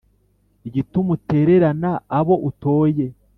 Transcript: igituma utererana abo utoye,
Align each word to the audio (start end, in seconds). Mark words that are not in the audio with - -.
igituma 0.67 1.09
utererana 1.17 1.91
abo 2.19 2.35
utoye, 2.49 3.05